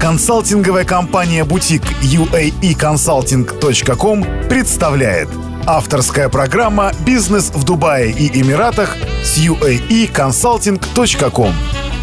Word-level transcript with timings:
Консалтинговая 0.00 0.84
компания 0.86 1.44
«Бутик» 1.44 1.82
uaeconsulting.com 2.00 4.48
представляет 4.48 5.28
Авторская 5.66 6.30
программа 6.30 6.92
«Бизнес 7.04 7.50
в 7.50 7.66
Дубае 7.66 8.10
и 8.10 8.40
Эмиратах» 8.40 8.96
с 9.22 9.36
uaeconsulting.com 9.38 11.52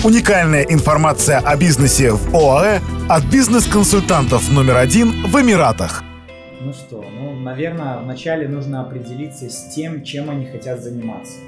Уникальная 0.03 0.61
информация 0.61 1.39
о 1.39 1.57
бизнесе 1.57 2.11
в 2.11 2.35
ОАЭ 2.35 2.81
от 3.09 3.25
бизнес-консультантов 3.25 4.51
номер 4.51 4.77
один 4.77 5.25
в 5.25 5.35
Эмиратах. 5.41 6.03
Ну 6.61 6.73
что, 6.73 7.01
ну, 7.01 7.33
наверное, 7.33 7.97
вначале 7.97 8.47
нужно 8.47 8.81
определиться 8.81 9.49
с 9.49 9.73
тем, 9.73 10.03
чем 10.03 10.29
они 10.29 10.45
хотят 10.45 10.83
заниматься. 10.83 11.39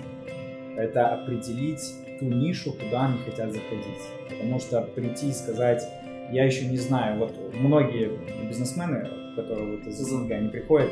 Это 0.76 1.10
определить 1.10 1.94
ту 2.20 2.26
нишу, 2.26 2.74
куда 2.74 3.06
они 3.06 3.20
хотят 3.24 3.52
заходить. 3.52 4.02
Потому 4.30 4.60
что 4.60 4.82
прийти 4.82 5.30
и 5.30 5.34
сказать, 5.34 5.84
я 6.32 6.46
еще 6.46 6.66
не 6.66 6.78
знаю, 6.78 7.20
вот 7.20 7.34
многие 7.54 8.12
бизнесмены, 8.48 9.08
которые 9.36 9.78
вот 9.78 9.88
из 9.88 9.98
СНГ, 9.98 10.32
они 10.32 10.50
приходят, 10.50 10.90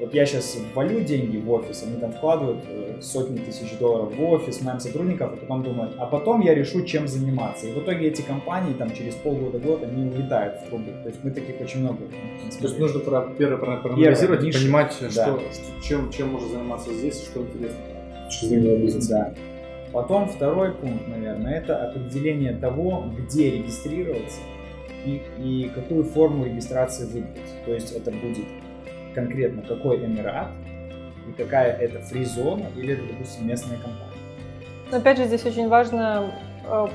вот 0.00 0.14
я 0.14 0.26
сейчас 0.26 0.56
валю 0.74 1.00
деньги 1.00 1.38
в 1.38 1.50
офис, 1.50 1.82
они 1.82 1.96
там 1.96 2.12
вкладывают 2.12 2.60
э, 2.68 2.98
сотни 3.00 3.38
тысяч 3.38 3.76
долларов 3.78 4.14
в 4.14 4.22
офис, 4.22 4.60
моим 4.62 4.78
сотрудников, 4.78 5.32
а 5.32 5.36
потом 5.36 5.64
думают, 5.64 5.94
а 5.98 6.06
потом 6.06 6.40
я 6.40 6.54
решу, 6.54 6.84
чем 6.84 7.08
заниматься. 7.08 7.66
И 7.66 7.72
в 7.72 7.78
итоге 7.78 8.06
эти 8.06 8.22
компании 8.22 8.74
там 8.74 8.94
через 8.94 9.14
полгода-год, 9.16 9.82
они 9.82 10.08
улетают 10.08 10.60
в 10.60 10.68
трубы. 10.68 10.92
То 11.02 11.08
есть 11.08 11.24
мы 11.24 11.32
таких 11.32 11.60
очень 11.60 11.80
много. 11.80 11.98
То 12.60 12.64
есть 12.64 12.78
нужно 12.78 13.00
про, 13.00 13.22
первое 13.36 13.58
проанализировать 13.58 14.44
и 14.44 14.52
понимать, 14.52 14.96
да. 15.00 15.10
что, 15.10 15.40
что, 15.40 15.82
чем, 15.82 16.12
чем 16.12 16.28
можно 16.28 16.48
заниматься 16.48 16.94
здесь, 16.94 17.20
что 17.24 17.40
интересно. 17.40 17.78
Жизненного 18.30 18.76
бизнеса. 18.76 19.10
Да. 19.10 19.34
Потом 19.92 20.28
второй 20.28 20.72
пункт, 20.72 21.08
наверное, 21.08 21.54
это 21.54 21.88
определение 21.88 22.52
того, 22.52 23.04
где 23.18 23.50
регистрироваться 23.50 24.38
и, 25.04 25.22
и 25.38 25.70
какую 25.74 26.04
форму 26.04 26.44
регистрации 26.44 27.06
выбрать. 27.06 27.64
То 27.64 27.72
есть 27.72 27.92
это 27.92 28.10
будет 28.10 28.46
конкретно 29.14 29.62
какой 29.62 30.04
Эмират 30.04 30.48
и 31.28 31.32
какая 31.32 31.72
это 31.76 32.00
фри-зона 32.00 32.66
или, 32.76 32.94
допустим, 32.94 33.46
местная 33.46 33.78
компания. 33.78 34.08
Опять 34.90 35.18
же, 35.18 35.24
здесь 35.24 35.44
очень 35.44 35.68
важно 35.68 36.32
э, 36.64 36.86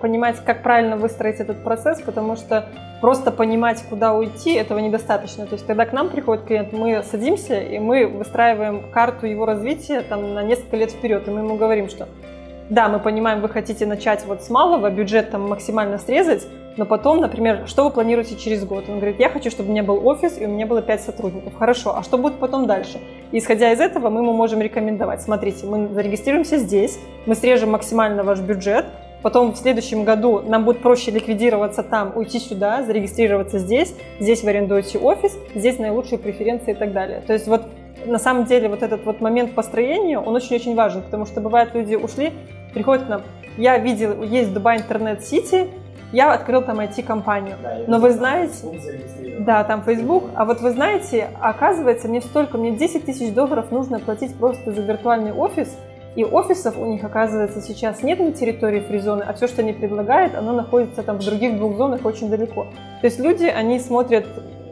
понимать, 0.00 0.36
как 0.44 0.62
правильно 0.62 0.96
выстроить 0.96 1.40
этот 1.40 1.62
процесс, 1.64 2.00
потому 2.02 2.36
что 2.36 2.68
просто 3.00 3.30
понимать, 3.30 3.82
куда 3.88 4.14
уйти, 4.14 4.54
этого 4.54 4.78
недостаточно. 4.78 5.46
То 5.46 5.54
есть, 5.54 5.66
когда 5.66 5.86
к 5.86 5.92
нам 5.92 6.10
приходит 6.10 6.44
клиент, 6.44 6.72
мы 6.72 7.02
садимся 7.02 7.58
и 7.60 7.78
мы 7.78 8.06
выстраиваем 8.06 8.90
карту 8.90 9.26
его 9.26 9.46
развития 9.46 10.02
там, 10.02 10.34
на 10.34 10.42
несколько 10.42 10.76
лет 10.76 10.90
вперед, 10.90 11.26
и 11.26 11.30
мы 11.30 11.40
ему 11.40 11.56
говорим, 11.56 11.88
что 11.88 12.08
да, 12.70 12.88
мы 12.88 12.98
понимаем, 12.98 13.40
вы 13.40 13.48
хотите 13.48 13.86
начать 13.86 14.24
вот 14.26 14.42
с 14.42 14.50
малого, 14.50 14.90
бюджет 14.90 15.30
там 15.30 15.48
максимально 15.48 15.98
срезать, 15.98 16.46
но 16.76 16.84
потом, 16.84 17.20
например, 17.20 17.66
что 17.66 17.84
вы 17.84 17.90
планируете 17.90 18.36
через 18.36 18.64
год? 18.64 18.84
Он 18.88 18.96
говорит, 18.96 19.18
я 19.18 19.30
хочу, 19.30 19.50
чтобы 19.50 19.70
у 19.70 19.72
меня 19.72 19.82
был 19.82 20.06
офис 20.06 20.38
и 20.38 20.46
у 20.46 20.48
меня 20.48 20.66
было 20.66 20.82
5 20.82 21.00
сотрудников. 21.00 21.54
Хорошо, 21.58 21.96
а 21.96 22.02
что 22.02 22.18
будет 22.18 22.38
потом 22.38 22.66
дальше? 22.66 23.00
Исходя 23.32 23.72
из 23.72 23.80
этого 23.80 24.10
мы 24.10 24.20
ему 24.20 24.32
можем 24.32 24.60
рекомендовать. 24.60 25.22
Смотрите, 25.22 25.66
мы 25.66 25.88
зарегистрируемся 25.88 26.58
здесь, 26.58 26.98
мы 27.26 27.34
срежем 27.34 27.70
максимально 27.70 28.22
ваш 28.22 28.40
бюджет, 28.40 28.86
Потом 29.20 29.52
в 29.52 29.56
следующем 29.56 30.04
году 30.04 30.42
нам 30.46 30.64
будет 30.64 30.80
проще 30.80 31.10
ликвидироваться 31.10 31.82
там, 31.82 32.12
уйти 32.16 32.38
сюда, 32.38 32.84
зарегистрироваться 32.84 33.58
здесь, 33.58 33.92
здесь 34.20 34.44
вы 34.44 34.50
арендуете 34.50 34.98
офис, 34.98 35.36
здесь 35.56 35.78
наилучшие 35.78 36.18
преференции 36.18 36.70
и 36.70 36.74
так 36.74 36.92
далее. 36.92 37.20
То 37.26 37.32
есть 37.32 37.48
вот 37.48 37.62
на 38.06 38.18
самом 38.18 38.44
деле 38.44 38.68
вот 38.68 38.82
этот 38.82 39.04
вот 39.04 39.20
момент 39.20 39.54
построения, 39.54 40.18
он 40.18 40.34
очень-очень 40.36 40.76
важен, 40.76 41.02
потому 41.02 41.26
что 41.26 41.40
бывает 41.40 41.74
люди 41.74 41.96
ушли, 41.96 42.32
приходят 42.74 43.06
к 43.06 43.08
нам, 43.08 43.22
я 43.56 43.78
видел, 43.78 44.22
есть 44.22 44.52
Дубай 44.52 44.78
Интернет-Сити, 44.78 45.68
я 46.12 46.32
открыл 46.32 46.62
там 46.62 46.80
IT-компанию. 46.80 47.56
Да, 47.62 47.78
Но 47.86 47.98
вы 47.98 48.12
знаете... 48.12 48.54
Да, 49.40 49.62
там 49.64 49.82
Facebook. 49.82 50.24
А 50.34 50.44
вот 50.44 50.60
вы 50.60 50.70
знаете, 50.72 51.28
оказывается, 51.40 52.08
мне 52.08 52.20
столько, 52.20 52.58
мне 52.58 52.72
10 52.72 53.04
тысяч 53.04 53.32
долларов 53.32 53.70
нужно 53.70 53.98
платить 54.00 54.34
просто 54.36 54.72
за 54.72 54.80
виртуальный 54.82 55.32
офис, 55.32 55.68
и 56.16 56.24
офисов 56.24 56.76
у 56.78 56.86
них, 56.86 57.04
оказывается, 57.04 57.60
сейчас 57.60 58.02
нет 58.02 58.18
на 58.18 58.32
территории 58.32 58.80
фризоны, 58.80 59.22
а 59.22 59.32
все, 59.34 59.46
что 59.46 59.62
они 59.62 59.72
предлагают, 59.72 60.34
оно 60.34 60.52
находится 60.52 61.02
там 61.02 61.18
в 61.18 61.24
других 61.24 61.56
двух 61.56 61.76
зонах 61.76 62.04
очень 62.04 62.28
далеко. 62.30 62.66
То 63.00 63.06
есть 63.06 63.20
люди, 63.20 63.44
они 63.44 63.78
смотрят 63.78 64.26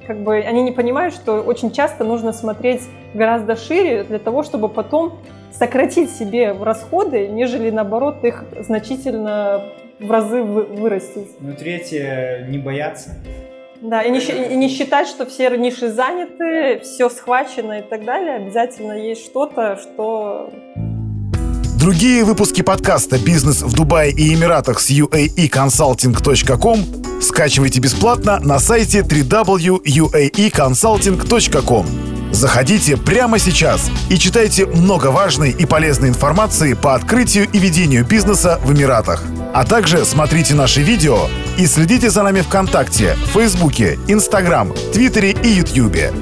как 0.07 0.21
бы 0.21 0.37
они 0.37 0.63
не 0.63 0.73
понимают, 0.73 1.15
что 1.15 1.41
очень 1.41 1.73
часто 1.73 2.05
нужно 2.05 2.33
смотреть 2.33 2.83
гораздо 3.15 3.57
шире 3.57 4.05
для 4.05 4.19
того, 4.19 4.43
чтобы 4.43 4.69
потом 4.69 5.19
сократить 5.53 6.11
себе 6.11 6.53
расходы, 6.53 7.29
нежели 7.29 7.71
наоборот 7.71 8.23
их 8.25 8.45
значительно 8.61 9.63
в 9.99 10.11
разы 10.11 10.43
вырастить. 10.43 11.31
Ну, 11.41 11.55
третье, 11.55 12.47
не 12.49 12.59
бояться. 12.59 13.15
Да, 13.81 14.03
и 14.03 14.11
не, 14.11 14.19
и 14.19 14.57
не 14.57 14.69
считать, 14.69 15.09
что 15.09 15.25
все 15.27 15.49
ниши 15.57 15.91
заняты, 15.91 16.81
все 16.83 17.09
схвачено 17.09 17.79
и 17.81 17.83
так 17.83 18.05
далее. 18.05 18.37
Обязательно 18.37 18.93
есть 18.93 19.25
что-то, 19.25 19.77
что... 19.77 20.53
Другие 21.79 22.25
выпуски 22.25 22.63
подкаста 22.63 23.19
«Бизнес 23.23 23.61
в 23.63 23.75
Дубае 23.75 24.13
и 24.13 24.35
Эмиратах» 24.35 24.81
с 24.81 24.91
uaeconsulting.com 24.91 27.06
скачивайте 27.21 27.81
бесплатно 27.81 28.39
на 28.41 28.59
сайте 28.59 29.01
www.uaeconsulting.com. 29.01 31.87
Заходите 32.33 32.97
прямо 32.97 33.39
сейчас 33.39 33.89
и 34.11 34.19
читайте 34.19 34.67
много 34.67 35.07
важной 35.07 35.53
и 35.53 35.65
полезной 35.65 36.09
информации 36.11 36.75
по 36.75 36.95
открытию 36.95 37.49
и 37.51 37.59
ведению 37.59 38.05
бизнеса 38.05 38.61
в 38.63 38.73
Эмиратах. 38.73 39.23
А 39.55 39.65
также 39.65 40.05
смотрите 40.05 40.55
наши 40.55 40.83
видео 40.83 41.29
и 41.57 41.67
следите 41.67 42.11
за 42.11 42.23
нами 42.23 42.43
ВКонтакте, 42.43 43.17
Фейсбуке, 43.33 43.99
Инстаграм, 44.07 44.75
Твиттере 44.93 45.31
и 45.31 45.49
Ютьюбе. 45.49 46.13